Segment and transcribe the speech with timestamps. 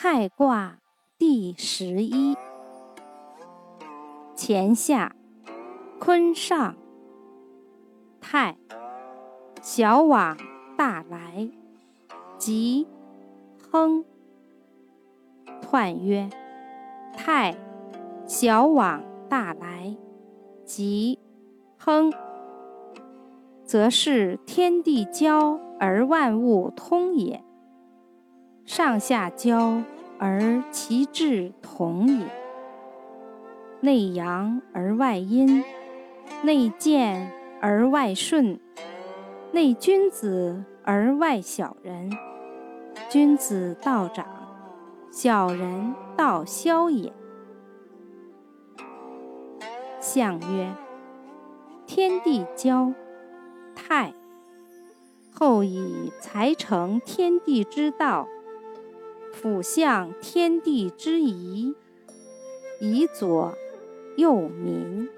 [0.00, 0.78] 太卦
[1.18, 2.36] 第十一，
[4.36, 5.16] 乾下，
[5.98, 6.76] 坤上。
[8.20, 8.56] 太，
[9.60, 10.38] 小往
[10.76, 11.50] 大来，
[12.38, 12.86] 吉，
[13.72, 14.04] 亨。
[15.68, 16.30] 彖曰：
[17.16, 17.56] 太，
[18.24, 19.96] 小往大来，
[20.64, 21.18] 吉，
[21.76, 22.12] 亨，
[23.64, 27.42] 则是天地交而万物通也。
[28.78, 29.82] 上下交
[30.20, 32.24] 而其志同也，
[33.80, 35.64] 内阳而外阴，
[36.44, 38.60] 内健而外顺，
[39.50, 42.08] 内君子而外小人。
[43.10, 44.24] 君子道长，
[45.10, 47.12] 小人道消也。
[49.98, 50.72] 象曰：
[51.84, 52.92] 天地交，
[53.74, 54.14] 泰。
[55.34, 58.28] 后以才成天地之道。
[59.40, 61.72] 俯向天地之宜，
[62.80, 63.56] 以左
[64.16, 65.08] 右民。